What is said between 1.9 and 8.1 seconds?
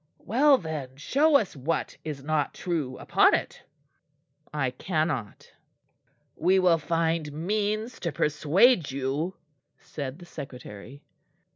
is not true upon it." "I cannot." "We will find means